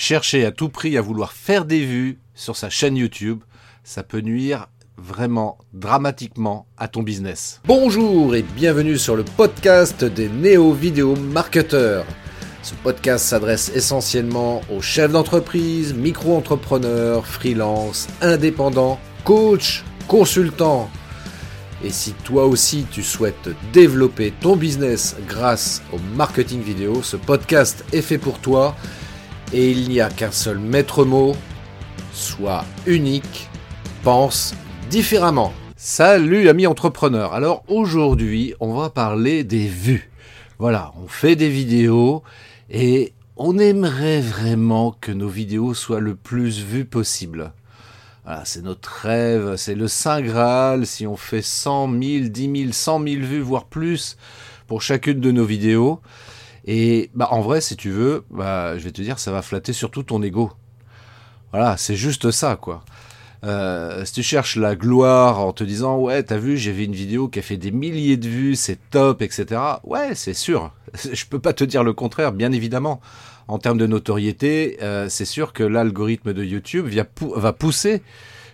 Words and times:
chercher 0.00 0.46
à 0.46 0.50
tout 0.50 0.70
prix 0.70 0.96
à 0.96 1.02
vouloir 1.02 1.32
faire 1.32 1.66
des 1.66 1.84
vues 1.84 2.18
sur 2.34 2.56
sa 2.56 2.70
chaîne 2.70 2.96
YouTube, 2.96 3.42
ça 3.84 4.02
peut 4.02 4.22
nuire 4.22 4.68
vraiment 4.96 5.58
dramatiquement 5.74 6.66
à 6.78 6.88
ton 6.88 7.02
business. 7.02 7.60
Bonjour 7.66 8.34
et 8.34 8.42
bienvenue 8.42 8.96
sur 8.96 9.14
le 9.14 9.24
podcast 9.24 10.02
des 10.02 10.30
néo-vidéo 10.30 11.16
marketeurs. 11.16 12.06
Ce 12.62 12.74
podcast 12.76 13.26
s'adresse 13.26 13.70
essentiellement 13.74 14.62
aux 14.74 14.80
chefs 14.80 15.12
d'entreprise, 15.12 15.92
micro-entrepreneurs, 15.92 17.26
freelance, 17.26 18.08
indépendants, 18.22 18.98
coachs, 19.24 19.84
consultants. 20.08 20.90
Et 21.84 21.90
si 21.90 22.12
toi 22.24 22.46
aussi 22.46 22.86
tu 22.90 23.02
souhaites 23.02 23.50
développer 23.74 24.32
ton 24.40 24.56
business 24.56 25.14
grâce 25.28 25.82
au 25.92 25.98
marketing 26.16 26.62
vidéo, 26.62 27.02
ce 27.02 27.16
podcast 27.16 27.84
est 27.92 28.02
fait 28.02 28.18
pour 28.18 28.38
toi 28.38 28.74
et 29.52 29.70
il 29.70 29.88
n'y 29.88 30.00
a 30.00 30.08
qu'un 30.08 30.30
seul 30.30 30.58
maître 30.58 31.04
mot, 31.04 31.34
sois 32.12 32.64
unique, 32.86 33.48
pense 34.02 34.54
différemment. 34.90 35.52
Salut 35.76 36.48
amis 36.48 36.66
entrepreneurs, 36.66 37.32
alors 37.32 37.64
aujourd'hui 37.68 38.54
on 38.60 38.74
va 38.74 38.90
parler 38.90 39.44
des 39.44 39.66
vues. 39.66 40.10
Voilà, 40.58 40.92
on 41.02 41.08
fait 41.08 41.36
des 41.36 41.48
vidéos 41.48 42.22
et 42.70 43.12
on 43.36 43.58
aimerait 43.58 44.20
vraiment 44.20 44.94
que 45.00 45.10
nos 45.10 45.28
vidéos 45.28 45.74
soient 45.74 46.00
le 46.00 46.14
plus 46.14 46.60
vues 46.62 46.84
possible. 46.84 47.52
Voilà, 48.24 48.44
c'est 48.44 48.62
notre 48.62 48.90
rêve, 49.02 49.56
c'est 49.56 49.74
le 49.74 49.88
Saint 49.88 50.20
Graal. 50.20 50.86
Si 50.86 51.06
on 51.06 51.16
fait 51.16 51.42
100 51.42 51.88
000, 51.90 52.00
10 52.28 52.62
000, 52.62 52.72
100 52.72 53.02
000 53.02 53.22
vues, 53.22 53.40
voire 53.40 53.64
plus 53.64 54.18
pour 54.66 54.82
chacune 54.82 55.20
de 55.20 55.32
nos 55.32 55.46
vidéos, 55.46 56.00
et 56.66 57.10
bah, 57.14 57.28
en 57.30 57.40
vrai, 57.40 57.60
si 57.60 57.76
tu 57.76 57.90
veux, 57.90 58.24
bah, 58.30 58.76
je 58.78 58.84
vais 58.84 58.92
te 58.92 59.02
dire, 59.02 59.18
ça 59.18 59.32
va 59.32 59.42
flatter 59.42 59.72
surtout 59.72 60.02
ton 60.02 60.22
ego. 60.22 60.50
Voilà, 61.52 61.76
c'est 61.76 61.96
juste 61.96 62.30
ça, 62.30 62.56
quoi. 62.56 62.84
Euh, 63.42 64.04
si 64.04 64.12
tu 64.12 64.22
cherches 64.22 64.56
la 64.56 64.76
gloire 64.76 65.40
en 65.40 65.54
te 65.54 65.64
disant 65.64 65.96
ouais 65.96 66.22
t'as 66.22 66.36
vu 66.36 66.58
j'ai 66.58 66.72
vu 66.72 66.84
une 66.84 66.92
vidéo 66.92 67.28
qui 67.28 67.38
a 67.38 67.42
fait 67.42 67.56
des 67.56 67.70
milliers 67.70 68.18
de 68.18 68.28
vues 68.28 68.54
c'est 68.54 68.78
top 68.90 69.22
etc 69.22 69.58
ouais 69.82 70.14
c'est 70.14 70.34
sûr 70.34 70.74
je 71.10 71.24
peux 71.24 71.38
pas 71.38 71.54
te 71.54 71.64
dire 71.64 71.82
le 71.82 71.94
contraire 71.94 72.32
bien 72.32 72.52
évidemment 72.52 73.00
en 73.48 73.58
termes 73.58 73.78
de 73.78 73.86
notoriété 73.86 74.76
euh, 74.82 75.08
c'est 75.08 75.24
sûr 75.24 75.54
que 75.54 75.62
l'algorithme 75.62 76.34
de 76.34 76.44
YouTube 76.44 76.86
va 77.34 77.52
pousser 77.54 78.02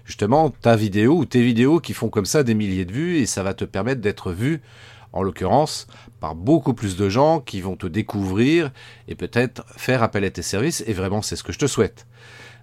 justement 0.05 0.51
ta 0.51 0.77
vidéo 0.77 1.17
ou 1.17 1.25
tes 1.25 1.43
vidéos 1.43 1.81
qui 1.81 1.93
font 1.93 2.09
comme 2.09 2.25
ça 2.25 2.45
des 2.45 2.55
milliers 2.55 2.85
de 2.85 2.93
vues 2.93 3.17
et 3.17 3.27
ça 3.27 3.43
va 3.43 3.55
te 3.55 3.65
permettre 3.65 4.01
d'être 4.01 4.31
vu 4.31 4.63
en 5.13 5.23
l'occurrence 5.23 5.87
par 6.21 6.35
beaucoup 6.35 6.75
plus 6.75 6.97
de 6.97 7.09
gens 7.09 7.41
qui 7.41 7.61
vont 7.61 7.77
te 7.77 7.87
découvrir 7.87 8.71
et 9.09 9.15
peut-être 9.15 9.65
faire 9.77 10.03
appel 10.03 10.25
à 10.25 10.31
tes 10.31 10.43
services, 10.43 10.83
et 10.87 10.93
vraiment 10.93 11.23
c'est 11.23 11.37
ce 11.37 11.43
que 11.43 11.53
je 11.53 11.59
te 11.59 11.67
souhaite. 11.67 12.07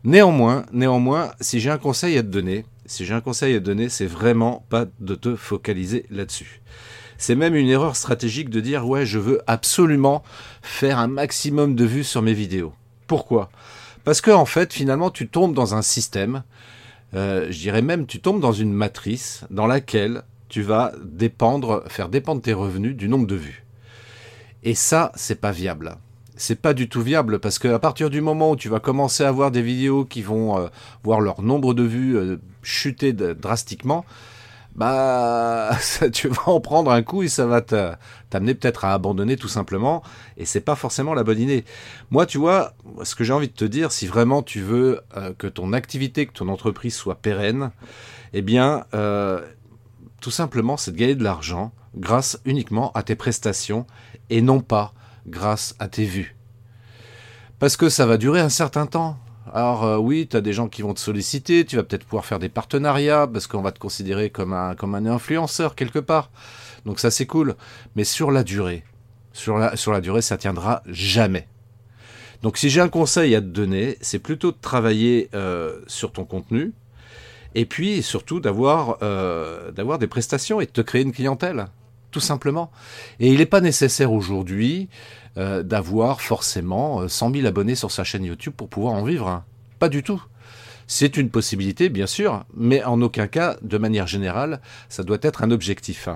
Néanmoins, 0.04 0.66
néanmoins, 0.74 1.32
si 1.40 1.60
j'ai 1.60 1.70
un 1.70 1.78
conseil 1.78 2.18
à 2.18 2.24
te 2.24 2.28
donner, 2.28 2.66
si 2.86 3.06
j'ai 3.06 3.14
un 3.14 3.22
conseil 3.22 3.56
à 3.56 3.60
te 3.60 3.64
donner, 3.64 3.88
c'est 3.88 4.06
vraiment 4.06 4.66
pas 4.70 4.86
de 5.00 5.16
te 5.16 5.36
focaliser 5.36 6.06
là-dessus. 6.10 6.62
C'est 7.18 7.36
même 7.36 7.56
une 7.56 7.70
erreur 7.70 7.96
stratégique 7.96 8.50
de 8.50 8.60
dire 8.60 8.86
ouais, 8.86 9.06
je 9.06 9.20
veux 9.20 9.42
absolument 9.48 10.24
faire 10.62 11.00
un 11.00 11.08
maximum 11.08 11.76
de 11.76 11.86
vues 11.86 12.04
sur 12.04 12.22
mes 12.22 12.34
vidéos. 12.34 12.74
Pourquoi? 13.08 13.50
Parce 14.04 14.20
que 14.20 14.32
en 14.32 14.46
fait, 14.46 14.74
finalement, 14.74 15.10
tu 15.10 15.30
tombes 15.30 15.54
dans 15.54 15.76
un 15.76 15.82
système, 15.82 16.44
euh, 17.14 17.48
je 17.50 17.60
dirais 17.60 17.82
même, 17.82 18.06
tu 18.06 18.20
tombes 18.20 18.42
dans 18.42 18.52
une 18.52 18.74
matrice 18.74 19.46
dans 19.50 19.68
laquelle 19.68 20.24
tu 20.54 20.62
vas 20.62 20.92
dépendre, 21.04 21.84
faire 21.88 22.10
dépendre 22.10 22.40
tes 22.40 22.54
revenus 22.54 22.96
du 22.96 23.10
nombre 23.10 23.26
de 23.26 23.34
vues. 23.34 23.66
Et 24.62 24.76
ça, 24.76 25.12
c'est 25.16 25.42
pas 25.42 25.50
viable. 25.50 25.96
C'est 26.36 26.62
pas 26.62 26.76
du 26.76 26.88
tout 26.88 27.02
viable 27.02 27.40
parce 27.40 27.58
qu'à 27.58 27.80
partir 27.80 28.12
du 28.12 28.22
moment 28.22 28.52
où 28.52 28.56
tu 28.56 28.70
vas 28.70 28.80
commencer 28.80 29.24
à 29.24 29.32
voir 29.32 29.50
des 29.50 29.64
vidéos 29.64 30.06
qui 30.06 30.22
vont 30.22 30.60
euh, 30.60 30.68
voir 31.04 31.22
leur 31.22 31.42
nombre 31.42 31.74
de 31.74 31.82
vues 31.82 32.16
euh, 32.16 32.38
chuter 32.62 33.14
drastiquement, 33.14 34.06
bah 34.76 35.72
tu 36.14 36.28
vas 36.28 36.48
en 36.50 36.62
prendre 36.62 36.92
un 36.92 37.02
coup 37.02 37.24
et 37.24 37.30
ça 37.30 37.48
va 37.48 37.62
t'amener 37.62 38.54
peut-être 38.54 38.86
à 38.86 38.94
abandonner 38.94 39.38
tout 39.38 39.48
simplement 39.48 40.04
et 40.38 40.46
c'est 40.46 40.62
pas 40.62 40.76
forcément 40.76 41.16
la 41.16 41.24
bonne 41.24 41.40
idée. 41.40 41.66
Moi, 42.12 42.28
tu 42.28 42.38
vois, 42.38 42.74
ce 43.02 43.16
que 43.16 43.24
j'ai 43.24 43.34
envie 43.34 43.48
de 43.48 43.54
te 43.54 43.66
dire, 43.66 43.92
si 43.92 44.06
vraiment 44.06 44.44
tu 44.44 44.62
veux 44.62 45.02
euh, 45.18 45.34
que 45.36 45.48
ton 45.48 45.74
activité, 45.74 46.28
que 46.28 46.34
ton 46.34 46.48
entreprise 46.48 46.94
soit 46.94 47.16
pérenne, 47.16 47.72
eh 48.34 48.44
bien, 48.44 48.86
tout 50.24 50.32
simplement, 50.32 50.78
c'est 50.78 50.92
de 50.92 50.98
gagner 50.98 51.16
de 51.16 51.24
l'argent 51.24 51.74
grâce 51.98 52.40
uniquement 52.46 52.94
à 52.94 53.04
tes 53.04 53.18
prestations 53.18 53.86
et 54.30 54.42
non 54.42 54.62
pas 54.62 54.94
grâce 55.28 55.76
à 55.80 55.90
tes 55.90 56.06
vues. 56.06 56.38
Parce 57.60 57.76
que 57.76 57.90
ça 57.90 58.06
va 58.06 58.16
durer 58.16 58.40
un 58.40 58.48
certain 58.48 58.86
temps. 58.86 59.18
Alors 59.54 59.84
euh, 59.84 59.98
oui, 59.98 60.30
tu 60.32 60.38
as 60.38 60.42
des 60.42 60.54
gens 60.54 60.70
qui 60.70 60.82
vont 60.82 60.94
te 60.94 61.02
solliciter, 61.02 61.66
tu 61.66 61.76
vas 61.76 61.84
peut-être 61.84 62.06
pouvoir 62.06 62.26
faire 62.26 62.40
des 62.40 62.48
partenariats 62.48 63.28
parce 63.28 63.48
qu'on 63.48 63.62
va 63.62 63.74
te 63.74 63.80
considérer 63.80 64.30
comme 64.30 64.54
un, 64.54 64.76
comme 64.76 64.96
un 64.96 65.06
influenceur 65.06 65.76
quelque 65.76 66.00
part. 66.00 66.32
Donc 66.86 67.02
ça 67.02 67.12
c'est 67.12 67.26
cool. 67.26 67.58
Mais 67.98 68.06
sur 68.06 68.32
la 68.32 68.46
durée, 68.46 68.86
sur 69.34 69.58
la, 69.58 70.02
durée, 70.02 70.22
ça 70.22 70.38
tiendra 70.38 70.84
jamais. 70.86 71.50
Donc 72.44 72.56
si 72.58 72.70
j'ai 72.70 72.80
un 72.80 72.88
conseil 72.88 73.36
à 73.36 73.42
te 73.42 73.48
donner, 73.48 73.98
c'est 74.00 74.20
plutôt 74.20 74.54
de 74.54 74.58
travailler 74.62 75.30
euh, 75.34 75.82
sur 75.88 76.14
ton 76.14 76.24
contenu, 76.24 76.72
et 77.56 77.66
puis 77.66 78.02
surtout 78.02 78.40
d'avoir 78.40 78.98
euh, 79.02 79.72
d'avoir 79.72 80.00
des 80.00 80.08
prestations 80.08 80.62
et 80.62 80.66
de 80.66 80.72
te 80.72 80.82
créer 80.82 81.02
une 81.02 81.12
clientèle, 81.12 81.68
tout 82.12 82.20
simplement. 82.20 82.72
Et 83.20 83.30
il 83.30 83.38
n'est 83.38 83.46
pas 83.46 83.62
nécessaire 83.62 84.12
aujourd'hui 84.12 84.90
euh, 85.38 85.64
d'avoir 85.64 86.22
forcément 86.22 87.08
100 87.08 87.30
euh, 87.30 87.34
000 87.36 87.48
abonnés 87.48 87.76
sur 87.76 87.92
sa 87.92 88.04
chaîne 88.04 88.24
YouTube 88.24 88.54
pour 88.56 88.70
pouvoir 88.70 88.94
en 88.94 89.04
vivre. 89.04 89.28
Hein. 89.28 89.46
Pas 89.80 89.90
du 89.90 90.04
tout. 90.04 90.24
C'est 90.88 91.18
une 91.18 91.30
possibilité, 91.30 91.90
bien 91.90 92.08
sûr, 92.08 92.44
mais 92.56 92.84
en 92.84 93.02
aucun 93.02 93.28
cas, 93.28 93.56
de 93.62 93.78
manière 93.78 94.06
générale, 94.06 94.62
ça 94.90 95.04
doit 95.04 95.18
être 95.22 95.44
un 95.44 95.52
objectif. 95.52 96.10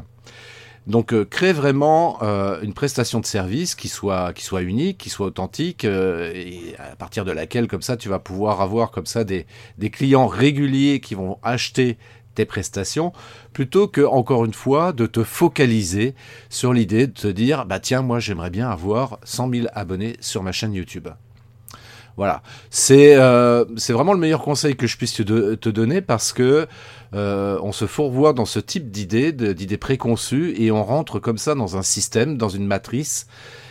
Donc 0.88 1.14
euh, 1.14 1.26
crée 1.26 1.52
vraiment 1.52 2.18
euh, 2.22 2.62
une 2.62 2.74
prestation 2.74 3.20
de 3.20 3.26
service 3.26 3.76
qui 3.76 3.90
soit 3.90 4.34
unique, 4.62 4.98
qui 4.98 5.10
soit 5.10 5.28
authentique 5.28 5.84
euh, 5.84 6.32
et 6.34 6.76
à 6.80 6.96
partir 6.96 7.26
de 7.26 7.32
laquelle 7.32 7.68
comme 7.68 7.82
ça 7.82 7.98
tu 7.98 8.08
vas 8.08 8.20
pouvoir 8.20 8.62
avoir 8.62 8.92
comme 8.92 9.06
ça 9.06 9.26
des 9.26 9.46
des 9.78 9.90
clients 9.90 10.28
réguliers 10.28 11.02
qui 11.02 11.14
vont 11.14 11.40
acheter 11.44 11.98
tes 12.36 12.46
prestations 12.46 13.12
plutôt 13.52 13.90
que 13.90 14.02
encore 14.02 14.46
une 14.46 14.54
fois 14.54 14.94
de 14.94 15.06
te 15.08 15.26
focaliser 15.26 16.16
sur 16.50 16.72
l'idée 16.72 17.08
de 17.08 17.14
te 17.14 17.28
dire 17.28 17.66
bah 17.66 17.82
tiens 17.82 18.02
moi 18.02 18.20
j'aimerais 18.22 18.50
bien 18.50 18.70
avoir 18.70 19.20
100 19.26 19.52
000 19.52 19.68
abonnés 19.74 20.16
sur 20.22 20.42
ma 20.42 20.54
chaîne 20.54 20.74
YouTube. 20.74 21.10
Voilà, 22.18 22.42
c'est 22.72 23.16
euh, 23.16 23.64
c'est 23.78 23.94
vraiment 23.94 24.14
le 24.14 24.20
meilleur 24.20 24.42
conseil 24.42 24.76
que 24.76 24.88
je 24.88 24.98
puisse 24.98 25.14
te, 25.14 25.70
donner 25.70 26.02
parce 26.02 26.34
que 26.34 26.68
euh, 27.14 27.60
on 27.62 27.72
se 27.72 27.86
fourvoie 27.86 28.34
dans 28.34 28.46
ce 28.46 28.58
type 28.60 28.90
d'idées, 28.90 29.32
d'idées 29.32 29.78
préconçues, 29.78 30.56
et 30.58 30.72
on 30.72 30.84
rentre 30.84 31.20
comme 31.20 31.38
ça 31.38 31.54
dans 31.54 31.78
un 31.78 31.84
système, 31.84 32.36
dans 32.36 32.50
une 32.50 32.66
matrice, 32.66 33.28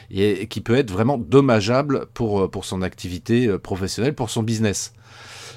qui 0.09 0.61
peut 0.61 0.77
être 0.77 0.93
vraiment 0.93 1.19
dommageable 1.19 2.07
pour 2.15 2.49
pour 2.49 2.65
son 2.65 2.83
activité 2.83 3.49
euh, 3.49 3.59
professionnelle, 3.59 4.15
pour 4.15 4.31
son 4.31 4.45
business. 4.45 4.95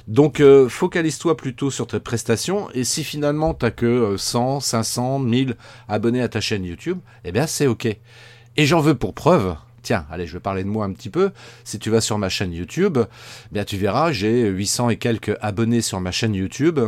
Donc 0.08 0.42
focalise-toi 0.70 1.38
plutôt 1.38 1.70
sur 1.70 1.86
tes 1.86 2.00
prestations 2.00 2.72
et 2.74 2.84
si 2.84 3.04
finalement 3.04 3.54
tu 3.54 3.60
t'as 3.60 3.70
que 3.70 4.18
100, 4.18 4.60
500, 4.62 5.20
1000 5.20 5.56
abonnés 5.88 6.24
à 6.24 6.30
ta 6.30 6.42
chaîne 6.42 6.66
YouTube, 6.66 6.98
eh 7.24 7.32
bien 7.32 7.46
c'est 7.46 7.68
ok. 7.68 7.86
Et 7.86 8.66
j'en 8.66 8.80
veux 8.80 8.96
pour 8.96 9.14
preuve, 9.14 9.56
Tiens, 9.82 10.06
allez, 10.12 10.28
je 10.28 10.34
vais 10.34 10.40
parler 10.40 10.64
de 10.64 10.70
moi 10.70 10.86
un 10.86 10.94
petit 10.94 11.10
peu. 11.10 11.32
Si 11.64 11.80
tu 11.80 11.90
vas 11.90 12.02
sur 12.02 12.18
ma 12.18 12.30
chaîne 12.30 12.54
YouTube, 12.54 12.98
eh 13.00 13.54
bien 13.54 13.64
tu 13.64 13.78
verras, 13.78 14.12
j'ai 14.12 14.48
800 14.48 14.90
et 14.90 14.98
quelques 14.98 15.36
abonnés 15.42 15.82
sur 15.82 16.00
ma 16.00 16.12
chaîne 16.12 16.34
YouTube. 16.34 16.80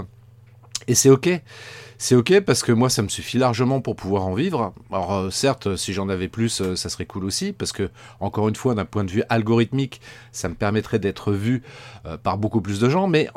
Et 0.87 0.95
c'est 0.95 1.09
ok. 1.09 1.29
C'est 1.97 2.15
ok 2.15 2.39
parce 2.39 2.63
que 2.63 2.71
moi 2.71 2.89
ça 2.89 3.03
me 3.03 3.09
suffit 3.09 3.37
largement 3.37 3.79
pour 3.79 3.95
pouvoir 3.95 4.25
en 4.25 4.33
vivre. 4.33 4.73
Alors 4.91 5.13
euh, 5.13 5.29
certes, 5.29 5.75
si 5.75 5.93
j'en 5.93 6.09
avais 6.09 6.27
plus, 6.27 6.59
euh, 6.59 6.75
ça 6.75 6.89
serait 6.89 7.05
cool 7.05 7.23
aussi 7.23 7.53
parce 7.53 7.71
que 7.71 7.91
encore 8.19 8.49
une 8.49 8.55
fois, 8.55 8.73
d'un 8.73 8.85
point 8.85 9.03
de 9.03 9.11
vue 9.11 9.21
algorithmique, 9.29 10.01
ça 10.31 10.49
me 10.49 10.55
permettrait 10.55 10.97
d'être 10.97 11.31
vu 11.31 11.61
euh, 12.07 12.17
par 12.17 12.39
beaucoup 12.39 12.59
plus 12.59 12.79
de 12.79 12.89
gens. 12.89 13.07
Mais 13.07 13.29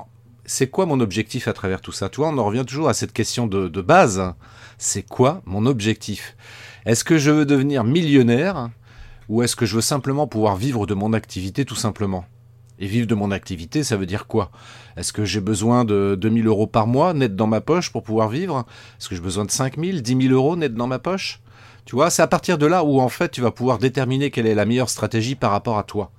c'est 0.47 0.69
quoi 0.69 0.87
mon 0.87 1.01
objectif 1.01 1.47
à 1.47 1.53
travers 1.53 1.83
tout 1.83 1.93
ça? 1.93 2.09
Toi, 2.09 2.31
on 2.31 2.39
en 2.39 2.45
revient 2.47 2.65
toujours 2.67 2.89
à 2.89 2.95
cette 2.95 3.13
question 3.13 3.47
de, 3.47 3.69
de 3.69 3.83
base. 3.83 4.33
C'est 4.79 5.07
quoi 5.07 5.43
mon 5.45 5.67
objectif? 5.67 6.35
Est-ce 6.87 7.05
que 7.05 7.19
je 7.19 7.31
veux 7.31 7.45
devenir 7.45 7.85
millionnaire? 7.85 8.71
Ou 9.29 9.43
est-ce 9.43 9.57
que 9.57 9.67
je 9.67 9.77
veux 9.77 9.81
simplement 9.81 10.27
pouvoir 10.27 10.57
vivre 10.57 10.87
de 10.87 10.95
mon 10.95 11.13
activité 11.13 11.65
tout 11.65 11.75
simplement? 11.75 12.25
Et 12.79 12.87
vivre 12.87 13.07
de 13.07 13.15
mon 13.15 13.31
activité, 13.31 13.85
ça 13.85 13.97
veut 13.97 14.07
dire 14.07 14.27
quoi? 14.27 14.51
Est-ce 14.97 15.13
que 15.13 15.25
j'ai 15.25 15.41
besoin 15.41 15.85
de 15.85 16.17
2000 16.21 16.47
euros 16.47 16.67
par 16.67 16.87
mois 16.87 17.15
net 17.15 17.37
dans 17.37 17.47
ma 17.47 17.61
poche 17.61 17.93
pour 17.93 18.03
pouvoir 18.03 18.29
vivre? 18.29 18.67
Est-ce 18.99 19.09
que 19.09 19.15
j'ai 19.15 19.21
besoin 19.21 19.45
de 19.45 19.51
5000, 19.51 20.03
10 20.03 20.23
000 20.29 20.35
euros 20.35 20.57
net 20.57 20.75
dans 20.75 20.89
ma 20.89 20.99
poche? 20.99 21.41
Tu 21.85 21.95
vois, 21.95 22.11
c'est 22.11 22.23
à 22.23 22.27
partir 22.27 22.59
de 22.59 22.67
là 22.67 22.83
où 22.83 23.01
en 23.01 23.09
fait 23.09 23.31
tu 23.31 23.41
vas 23.41 23.51
pouvoir 23.51 23.79
déterminer 23.79 24.31
quelle 24.31 24.47
est 24.47 24.55
la 24.55 24.65
meilleure 24.65 24.91
stratégie 24.91 25.37
par 25.37 25.53
rapport 25.53 25.79
à 25.79 25.85
toi. 25.85 26.11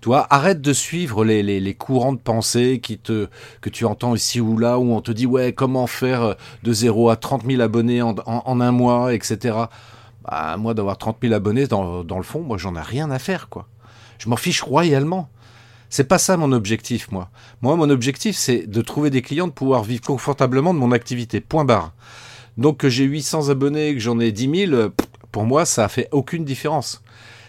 Tu 0.00 0.08
vois, 0.08 0.26
arrête 0.30 0.60
de 0.60 0.72
suivre 0.72 1.24
les, 1.24 1.74
courants 1.74 2.12
de 2.12 2.18
pensée 2.18 2.80
que 2.80 3.70
tu 3.70 3.84
entends 3.84 4.16
ici 4.16 4.40
ou 4.40 4.58
là, 4.58 4.80
où 4.80 4.92
on 4.92 5.00
te 5.00 5.12
dit, 5.12 5.26
ouais, 5.26 5.52
comment 5.52 5.86
faire 5.86 6.34
de 6.64 6.72
0 6.72 7.10
à 7.10 7.14
30 7.14 7.44
000 7.46 7.62
abonnés 7.62 8.02
en 8.02 8.60
un 8.60 8.72
mois, 8.72 9.14
etc. 9.14 9.54
Bah, 10.24 10.56
moi, 10.56 10.74
d'avoir 10.74 10.98
30 10.98 11.18
000 11.22 11.34
abonnés, 11.34 11.66
dans, 11.66 12.02
le 12.02 12.22
fond, 12.22 12.40
moi, 12.42 12.58
j'en 12.58 12.76
ai 12.76 12.80
rien 12.80 13.10
à 13.10 13.18
faire, 13.18 13.48
quoi. 13.48 13.66
Je 14.18 14.28
m'en 14.28 14.36
fiche 14.36 14.62
royalement. 14.62 15.28
C'est 15.90 16.04
pas 16.04 16.18
ça 16.18 16.36
mon 16.36 16.52
objectif, 16.52 17.10
moi. 17.10 17.28
Moi, 17.60 17.76
mon 17.76 17.90
objectif, 17.90 18.36
c'est 18.36 18.66
de 18.66 18.80
trouver 18.80 19.10
des 19.10 19.20
clients, 19.20 19.48
de 19.48 19.52
pouvoir 19.52 19.82
vivre 19.82 20.02
confortablement 20.02 20.72
de 20.72 20.78
mon 20.78 20.92
activité. 20.92 21.40
Point 21.40 21.64
barre. 21.64 21.92
Donc 22.56 22.78
que 22.78 22.88
j'ai 22.88 23.04
800 23.04 23.48
abonnés, 23.48 23.94
que 23.94 24.00
j'en 24.00 24.20
ai 24.20 24.30
10 24.32 24.66
000, 24.68 24.90
pour 25.32 25.44
moi, 25.44 25.64
ça 25.64 25.88
fait 25.88 26.08
aucune 26.12 26.44
différence. 26.44 27.02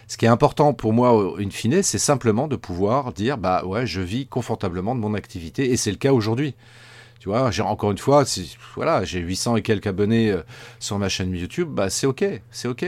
Ce 0.08 0.16
qui 0.16 0.26
est 0.26 0.28
important 0.28 0.74
pour 0.74 0.92
moi, 0.92 1.34
in 1.38 1.50
fine, 1.50 1.82
c'est 1.82 1.98
simplement 1.98 2.48
de 2.48 2.56
pouvoir 2.56 3.12
dire, 3.12 3.38
bah 3.38 3.64
ouais, 3.64 3.86
je 3.86 4.00
vis 4.00 4.26
confortablement 4.26 4.94
de 4.94 5.00
mon 5.00 5.14
activité, 5.14 5.70
et 5.70 5.76
c'est 5.76 5.90
le 5.90 5.96
cas 5.96 6.12
aujourd'hui. 6.12 6.54
Tu 7.24 7.30
vois, 7.30 7.50
j'ai 7.50 7.62
encore 7.62 7.90
une 7.90 7.96
fois, 7.96 8.26
voilà, 8.74 9.02
j'ai 9.02 9.20
800 9.20 9.56
et 9.56 9.62
quelques 9.62 9.86
abonnés 9.86 10.30
euh, 10.30 10.42
sur 10.78 10.98
ma 10.98 11.08
chaîne 11.08 11.34
YouTube, 11.34 11.70
bah 11.70 11.88
c'est 11.88 12.06
ok, 12.06 12.22
c'est 12.50 12.68
ok. 12.68 12.84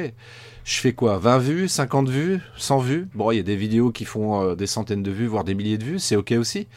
Je 0.63 0.79
fais 0.79 0.93
quoi 0.93 1.17
20 1.17 1.39
vues, 1.39 1.69
50 1.69 2.11
vues, 2.11 2.43
100 2.59 2.79
vues? 2.81 3.09
Bon, 3.15 3.31
il 3.31 3.39
y 3.39 3.41
a 3.41 3.43
des 3.43 3.57
vidéos 3.57 3.93
qui 3.93 4.05
font 4.05 4.43
euh, 4.43 4.55
des 4.55 4.67
centaines 4.67 5.03
de 5.03 5.11
vues, 5.11 5.27
voire 5.27 5.43
des 5.43 5.55
milliers 5.55 5.79
de 5.79 5.85
vues, 5.85 5.99
c'est 5.99 6.17
ok 6.17 6.33
aussi. 6.33 6.69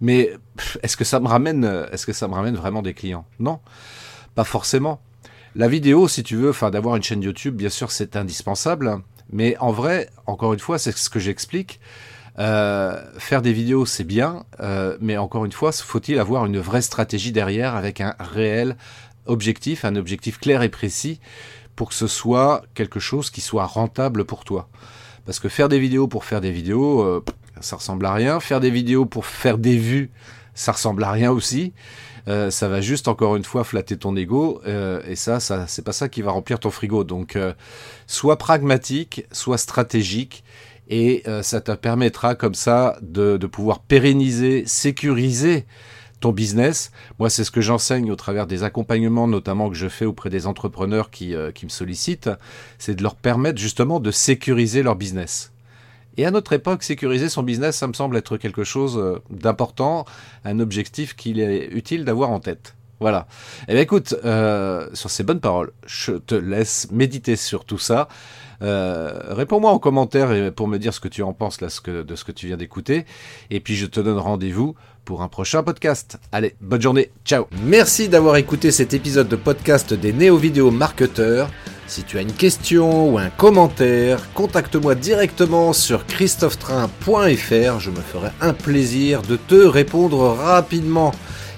Mais 0.00 0.30
est-ce 0.84 0.96
que 0.96 1.02
ça 1.02 1.18
me 1.18 1.26
ramène, 1.26 1.64
est-ce 1.90 2.06
que 2.06 2.12
ça 2.12 2.28
me 2.28 2.34
ramène 2.34 2.54
vraiment 2.54 2.80
des 2.80 2.94
clients? 2.94 3.26
Non, 3.40 3.58
pas 4.36 4.44
forcément. 4.44 5.00
La 5.56 5.66
vidéo, 5.66 6.06
si 6.06 6.22
tu 6.22 6.36
veux, 6.36 6.50
enfin 6.50 6.70
d'avoir 6.70 6.94
une 6.94 7.02
chaîne 7.02 7.24
YouTube, 7.24 7.56
bien 7.56 7.70
sûr, 7.70 7.90
c'est 7.90 8.14
indispensable. 8.14 9.02
Mais 9.32 9.56
en 9.58 9.72
vrai, 9.72 10.10
encore 10.26 10.52
une 10.52 10.60
fois, 10.60 10.78
c'est 10.78 10.96
ce 10.96 11.10
que 11.10 11.18
j'explique. 11.18 11.80
Euh, 12.38 13.02
faire 13.18 13.42
des 13.42 13.52
vidéos, 13.52 13.86
c'est 13.86 14.04
bien, 14.04 14.44
euh, 14.60 14.96
mais 15.00 15.16
encore 15.16 15.44
une 15.44 15.52
fois, 15.52 15.72
faut-il 15.72 16.18
avoir 16.18 16.46
une 16.46 16.58
vraie 16.58 16.82
stratégie 16.82 17.32
derrière 17.32 17.74
avec 17.74 18.00
un 18.00 18.14
réel 18.18 18.76
objectif, 19.26 19.84
un 19.84 19.96
objectif 19.96 20.38
clair 20.38 20.62
et 20.62 20.68
précis 20.68 21.20
pour 21.76 21.88
que 21.90 21.94
ce 21.94 22.06
soit 22.06 22.62
quelque 22.74 23.00
chose 23.00 23.30
qui 23.30 23.40
soit 23.40 23.66
rentable 23.66 24.24
pour 24.24 24.44
toi? 24.44 24.68
Parce 25.26 25.38
que 25.38 25.48
faire 25.48 25.68
des 25.68 25.78
vidéos 25.78 26.08
pour 26.08 26.24
faire 26.24 26.40
des 26.40 26.50
vidéos, 26.50 27.02
euh, 27.02 27.24
ça 27.60 27.76
ressemble 27.76 28.06
à 28.06 28.14
rien. 28.14 28.40
Faire 28.40 28.60
des 28.60 28.70
vidéos 28.70 29.06
pour 29.06 29.26
faire 29.26 29.58
des 29.58 29.76
vues, 29.76 30.10
ça 30.54 30.72
ressemble 30.72 31.04
à 31.04 31.10
rien 31.10 31.30
aussi. 31.30 31.72
Euh, 32.28 32.50
ça 32.50 32.68
va 32.68 32.80
juste 32.80 33.08
encore 33.08 33.36
une 33.36 33.44
fois 33.44 33.64
flatter 33.64 33.96
ton 33.96 34.14
ego 34.14 34.60
et 34.66 35.16
ça, 35.16 35.40
ça 35.40 35.66
c'est 35.66 35.82
pas 35.82 35.92
ça 35.92 36.08
qui 36.08 36.22
va 36.22 36.30
remplir 36.30 36.58
ton 36.58 36.70
frigo. 36.70 37.04
Donc, 37.04 37.38
sois 38.06 38.36
pragmatique, 38.36 39.26
sois 39.32 39.58
stratégique 39.58 40.42
et 40.90 41.22
ça 41.42 41.60
te 41.60 41.72
permettra 41.72 42.34
comme 42.34 42.54
ça 42.54 42.98
de, 43.00 43.36
pouvoir 43.46 43.80
pérenniser, 43.80 44.64
sécuriser 44.66 45.64
ton 46.20 46.32
business. 46.32 46.90
Moi, 47.18 47.30
c'est 47.30 47.44
ce 47.44 47.50
que 47.50 47.60
j'enseigne 47.60 48.10
au 48.10 48.16
travers 48.16 48.46
des 48.46 48.62
accompagnements, 48.64 49.28
notamment 49.28 49.70
que 49.70 49.76
je 49.76 49.88
fais 49.88 50.04
auprès 50.04 50.28
des 50.28 50.46
entrepreneurs 50.46 51.10
qui, 51.10 51.34
qui 51.54 51.64
me 51.64 51.70
sollicitent, 51.70 52.30
c'est 52.78 52.94
de 52.94 53.02
leur 53.02 53.14
permettre 53.14 53.58
justement 53.58 54.00
de 54.00 54.10
sécuriser 54.10 54.82
leur 54.82 54.96
business. 54.96 55.52
Et 56.16 56.26
à 56.26 56.30
notre 56.30 56.52
époque, 56.52 56.82
sécuriser 56.82 57.28
son 57.28 57.42
business, 57.42 57.76
ça 57.76 57.86
me 57.86 57.92
semble 57.92 58.16
être 58.16 58.36
quelque 58.36 58.64
chose 58.64 58.98
euh, 58.98 59.20
d'important, 59.30 60.04
un 60.44 60.60
objectif 60.60 61.14
qu'il 61.14 61.40
est 61.40 61.68
utile 61.68 62.04
d'avoir 62.04 62.30
en 62.30 62.40
tête. 62.40 62.74
Voilà. 63.00 63.26
Eh 63.66 63.72
bien 63.72 63.80
écoute, 63.80 64.14
euh, 64.24 64.88
sur 64.92 65.10
ces 65.10 65.22
bonnes 65.22 65.40
paroles, 65.40 65.72
je 65.86 66.12
te 66.12 66.34
laisse 66.34 66.88
méditer 66.92 67.36
sur 67.36 67.64
tout 67.64 67.78
ça. 67.78 68.08
Euh, 68.62 69.18
réponds-moi 69.30 69.70
en 69.70 69.78
commentaire 69.78 70.52
pour 70.52 70.68
me 70.68 70.78
dire 70.78 70.92
ce 70.92 71.00
que 71.00 71.08
tu 71.08 71.22
en 71.22 71.32
penses 71.32 71.58
de 71.58 71.68
ce 71.68 71.80
que 72.24 72.32
tu 72.32 72.46
viens 72.46 72.58
d'écouter. 72.58 73.06
Et 73.50 73.60
puis 73.60 73.74
je 73.74 73.86
te 73.86 74.00
donne 74.00 74.18
rendez-vous 74.18 74.74
pour 75.06 75.22
un 75.22 75.28
prochain 75.28 75.62
podcast. 75.62 76.18
Allez, 76.30 76.54
bonne 76.60 76.82
journée, 76.82 77.10
ciao 77.24 77.46
Merci 77.64 78.08
d'avoir 78.08 78.36
écouté 78.36 78.70
cet 78.70 78.92
épisode 78.92 79.28
de 79.28 79.36
podcast 79.36 79.94
des 79.94 80.12
néo-vidéo 80.12 80.70
marketeurs. 80.70 81.48
Si 81.86 82.04
tu 82.04 82.18
as 82.18 82.20
une 82.20 82.32
question 82.32 83.10
ou 83.10 83.18
un 83.18 83.30
commentaire, 83.30 84.32
contacte-moi 84.34 84.94
directement 84.94 85.72
sur 85.72 86.06
christophetrain.fr, 86.06 87.80
je 87.80 87.90
me 87.90 88.00
ferai 88.00 88.28
un 88.40 88.52
plaisir 88.52 89.22
de 89.22 89.36
te 89.36 89.56
répondre 89.56 90.36
rapidement. 90.36 91.12